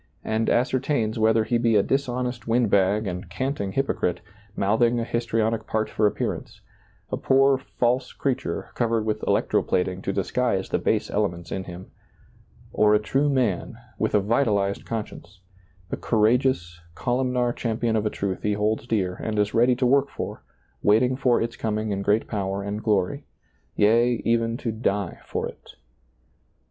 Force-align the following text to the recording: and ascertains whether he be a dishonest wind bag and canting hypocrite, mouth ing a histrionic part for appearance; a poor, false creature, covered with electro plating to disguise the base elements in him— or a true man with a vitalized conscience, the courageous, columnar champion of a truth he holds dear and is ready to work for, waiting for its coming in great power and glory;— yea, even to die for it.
and 0.23 0.49
ascertains 0.49 1.19
whether 1.19 1.43
he 1.43 1.59
be 1.59 1.75
a 1.75 1.83
dishonest 1.83 2.47
wind 2.47 2.71
bag 2.71 3.05
and 3.05 3.29
canting 3.29 3.73
hypocrite, 3.73 4.19
mouth 4.55 4.81
ing 4.81 4.99
a 4.99 5.03
histrionic 5.03 5.67
part 5.67 5.91
for 5.91 6.07
appearance; 6.07 6.61
a 7.11 7.17
poor, 7.17 7.59
false 7.59 8.11
creature, 8.11 8.71
covered 8.73 9.05
with 9.05 9.21
electro 9.27 9.61
plating 9.61 10.01
to 10.01 10.11
disguise 10.11 10.69
the 10.69 10.79
base 10.79 11.11
elements 11.11 11.51
in 11.51 11.65
him— 11.65 11.91
or 12.73 12.95
a 12.95 12.99
true 12.99 13.29
man 13.29 13.77
with 13.99 14.15
a 14.15 14.19
vitalized 14.19 14.85
conscience, 14.87 15.41
the 15.91 15.97
courageous, 15.97 16.79
columnar 16.95 17.53
champion 17.53 17.95
of 17.95 18.03
a 18.03 18.09
truth 18.09 18.41
he 18.41 18.53
holds 18.53 18.87
dear 18.87 19.13
and 19.21 19.37
is 19.37 19.53
ready 19.53 19.75
to 19.75 19.85
work 19.85 20.09
for, 20.09 20.41
waiting 20.81 21.15
for 21.15 21.39
its 21.39 21.55
coming 21.55 21.91
in 21.91 22.01
great 22.01 22.27
power 22.27 22.63
and 22.63 22.81
glory;— 22.83 23.27
yea, 23.75 24.15
even 24.25 24.57
to 24.57 24.71
die 24.71 25.19
for 25.27 25.47
it. 25.47 25.75